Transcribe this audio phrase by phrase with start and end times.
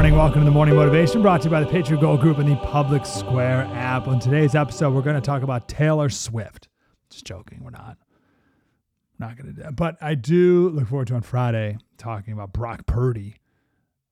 [0.00, 2.50] Morning, welcome to the Morning Motivation brought to you by the Patriot Gold Group and
[2.50, 4.08] the Public Square app.
[4.08, 6.68] On today's episode, we're going to talk about Taylor Swift.
[7.10, 7.98] Just joking, we're not.
[9.18, 9.76] Not going to do that.
[9.76, 13.36] But I do look forward to on Friday talking about Brock Purdy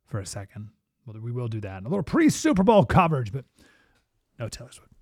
[0.04, 0.68] for a second.
[1.06, 1.80] Well, we will do that.
[1.84, 3.46] A little pre Super Bowl coverage, but
[4.38, 4.92] no Taylor Swift.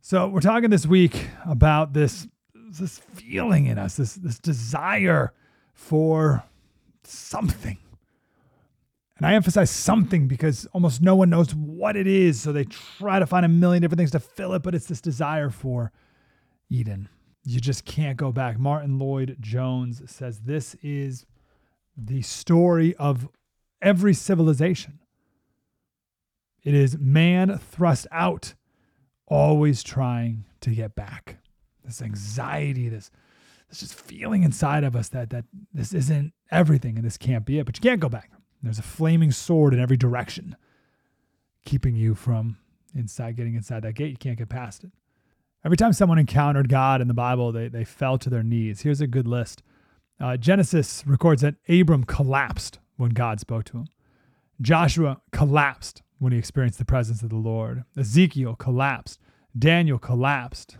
[0.00, 5.32] So we're talking this week about this this feeling in us, this this desire
[5.72, 6.42] for
[7.04, 7.78] something.
[9.16, 12.40] And I emphasize something because almost no one knows what it is.
[12.40, 15.00] So they try to find a million different things to fill it, but it's this
[15.00, 15.90] desire for
[16.68, 17.08] Eden.
[17.44, 18.58] You just can't go back.
[18.58, 21.24] Martin Lloyd-Jones says this is
[21.96, 23.28] the story of
[23.80, 24.98] every civilization.
[26.62, 28.54] It is man thrust out,
[29.26, 31.38] always trying to get back.
[31.84, 33.10] This anxiety, this
[33.68, 37.60] this just feeling inside of us that that this isn't everything and this can't be
[37.60, 37.66] it.
[37.66, 38.32] But you can't go back.
[38.62, 40.56] There's a flaming sword in every direction,
[41.64, 42.56] keeping you from
[42.94, 44.10] inside getting inside that gate.
[44.10, 44.90] You can't get past it.
[45.64, 48.82] Every time someone encountered God in the Bible, they, they fell to their knees.
[48.82, 49.62] Here's a good list.
[50.20, 53.88] Uh, Genesis records that Abram collapsed when God spoke to him.
[54.60, 57.84] Joshua collapsed when he experienced the presence of the Lord.
[57.96, 59.20] Ezekiel collapsed.
[59.58, 60.78] Daniel collapsed.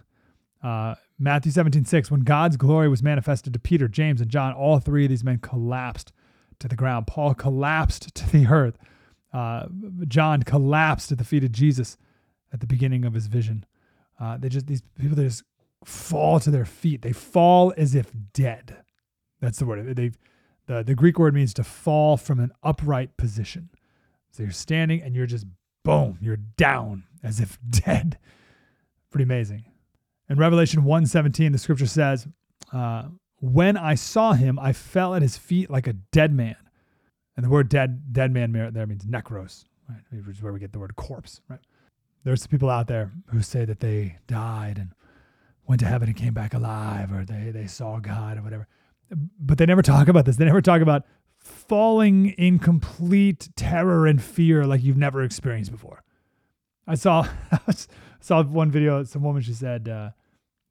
[0.63, 4.79] Uh, Matthew 17, 6, when God's glory was manifested to Peter, James, and John, all
[4.79, 6.13] three of these men collapsed
[6.61, 7.07] to the ground.
[7.07, 8.79] Paul collapsed to the earth.
[9.33, 9.67] Uh,
[10.09, 11.97] John collapsed at the feet of Jesus
[12.53, 13.65] at the beginning of his vision.
[14.19, 15.43] Uh, they just these people they just
[15.85, 17.03] fall to their feet.
[17.03, 18.77] They fall as if dead.
[19.41, 19.95] That's the word.
[19.97, 20.13] They
[20.67, 23.71] the the Greek word means to fall from an upright position.
[24.31, 25.47] So you're standing and you're just
[25.85, 28.19] boom, you're down as if dead.
[29.11, 29.65] Pretty amazing.
[30.29, 32.27] In Revelation 1:17, the scripture says,
[32.73, 33.05] uh,
[33.41, 36.57] when I saw him, I fell at his feet like a dead man.
[37.37, 40.01] And the word dead, dead man there means necros, right?
[40.11, 41.61] Which is where we get the word corpse, right?
[42.25, 44.93] There's people out there who say that they died and
[45.67, 48.67] went to heaven and came back alive, or they, they saw God or whatever.
[49.39, 50.37] But they never talk about this.
[50.37, 51.05] They never talk about
[51.39, 56.03] falling in complete terror and fear like you've never experienced before.
[56.87, 57.75] I saw I
[58.21, 59.05] saw one video.
[59.05, 60.11] Some woman she said, uh,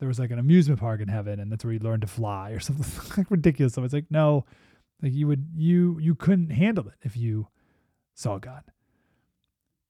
[0.05, 2.51] there was like an amusement park in heaven and that's where you learn to fly
[2.51, 3.73] or something like ridiculous.
[3.73, 4.45] So it's like, no,
[5.01, 7.47] like you would you you couldn't handle it if you
[8.13, 8.61] saw God.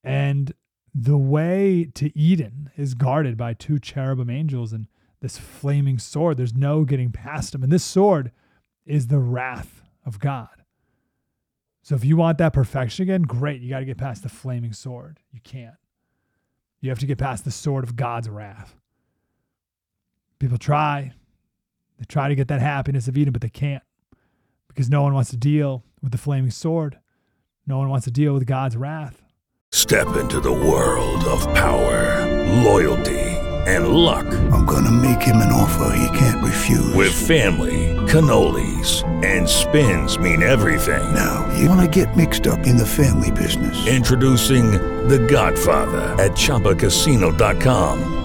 [0.06, 0.54] And
[0.94, 4.88] the way to Eden is guarded by two cherubim angels and
[5.20, 6.38] this flaming sword.
[6.38, 7.62] There's no getting past them.
[7.62, 8.32] And this sword
[8.86, 10.64] is the wrath of God.
[11.82, 13.62] So if you want that perfection again, great.
[13.62, 15.20] You got to get past the flaming sword.
[15.34, 15.76] You can't.
[16.80, 18.78] You have to get past the sword of God's wrath.
[20.40, 21.14] People try.
[21.98, 23.84] They try to get that happiness of Eden, but they can't
[24.76, 27.00] because no one wants to deal with the flaming sword.
[27.66, 29.22] No one wants to deal with God's wrath.
[29.72, 33.20] Step into the world of power, loyalty,
[33.68, 34.26] and luck.
[34.52, 36.94] I'm going to make him an offer he can't refuse.
[36.94, 41.14] With family, cannolis, and spins mean everything.
[41.14, 43.88] Now, you want to get mixed up in the family business.
[43.88, 44.72] Introducing
[45.08, 48.25] The Godfather at ChumbaCasino.com.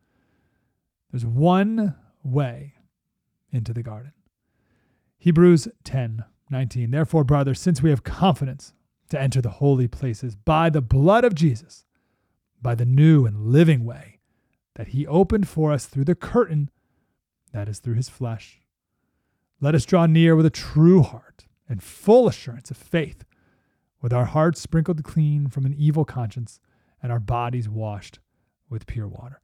[1.11, 2.75] There's one way
[3.51, 4.13] into the garden.
[5.17, 6.91] Hebrews 10 19.
[6.91, 8.73] Therefore, brothers, since we have confidence
[9.09, 11.85] to enter the holy places by the blood of Jesus,
[12.61, 14.19] by the new and living way
[14.75, 16.69] that he opened for us through the curtain,
[17.53, 18.61] that is through his flesh,
[19.61, 23.23] let us draw near with a true heart and full assurance of faith,
[24.01, 26.59] with our hearts sprinkled clean from an evil conscience
[27.01, 28.19] and our bodies washed
[28.69, 29.41] with pure water.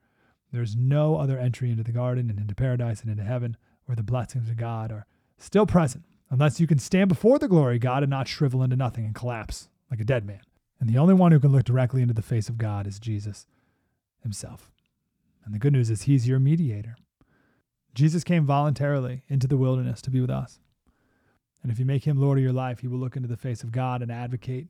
[0.52, 4.04] There's no other entry into the garden and into paradise and into heaven where the
[4.04, 5.06] blessings of God are
[5.38, 8.76] still present, unless you can stand before the glory of God and not shrivel into
[8.76, 10.42] nothing and collapse like a dead man.
[10.80, 13.48] And the only one who can look directly into the face of God is Jesus
[14.22, 14.70] himself.
[15.46, 16.98] And the good news is he's your mediator.
[17.94, 20.60] Jesus came voluntarily into the wilderness to be with us.
[21.64, 23.64] And if you make him Lord of your life, he will look into the face
[23.64, 24.68] of God and advocate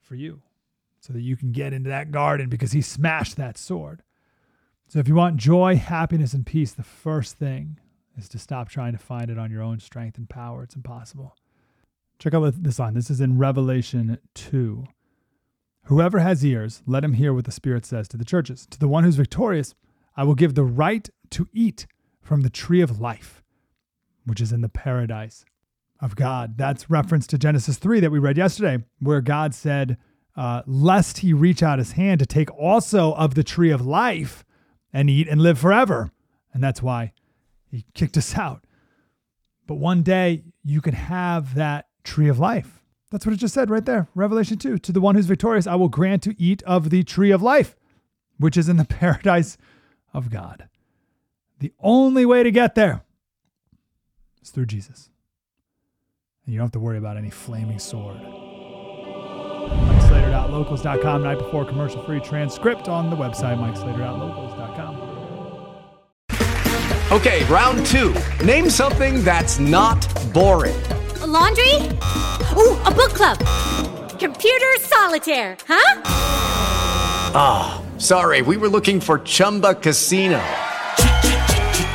[0.00, 0.42] for you
[1.00, 4.02] so that you can get into that garden because he smashed that sword.
[4.88, 7.78] So if you want joy, happiness, and peace, the first thing
[8.16, 10.62] is to stop trying to find it on your own strength and power.
[10.62, 11.34] It's impossible.
[12.18, 12.94] Check out this line.
[12.94, 14.84] This is in Revelation 2.
[15.84, 18.66] Whoever has ears, let him hear what the Spirit says to the churches.
[18.70, 19.74] To the one who's victorious,
[20.16, 21.86] I will give the right to eat
[22.22, 23.42] from the tree of life,
[24.24, 25.44] which is in the paradise
[26.00, 26.56] of God.
[26.56, 29.98] That's reference to Genesis 3 that we read yesterday, where God said,
[30.36, 34.44] uh, Lest he reach out his hand to take also of the tree of life
[34.94, 36.12] and eat and live forever.
[36.54, 37.12] And that's why
[37.70, 38.64] he kicked us out.
[39.66, 42.82] But one day you can have that tree of life.
[43.10, 44.08] That's what it just said right there.
[44.14, 47.30] Revelation 2 To the one who's victorious, I will grant to eat of the tree
[47.30, 47.76] of life,
[48.38, 49.58] which is in the paradise
[50.12, 50.68] of God.
[51.58, 53.02] The only way to get there
[54.42, 55.10] is through Jesus.
[56.44, 58.20] And you don't have to worry about any flaming sword.
[60.54, 65.12] MikeSlater.locals.com, night before commercial free transcript on the website, MikeSlater.locals.com.
[67.12, 68.14] Okay, round two.
[68.44, 70.00] Name something that's not
[70.32, 70.80] boring.
[71.20, 71.74] A laundry?
[72.56, 73.38] Ooh, a book club.
[74.18, 76.02] Computer solitaire, huh?
[77.36, 80.40] Ah, oh, sorry, we were looking for Chumba Casino.